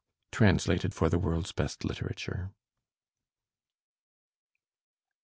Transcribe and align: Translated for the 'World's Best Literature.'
Translated 0.31 0.95
for 0.95 1.09
the 1.09 1.19
'World's 1.19 1.51
Best 1.51 1.85
Literature.' 1.85 2.49